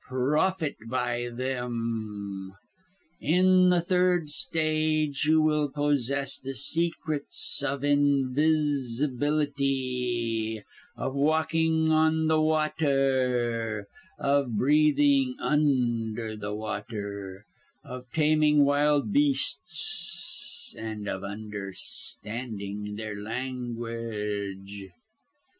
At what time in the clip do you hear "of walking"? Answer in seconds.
10.97-11.91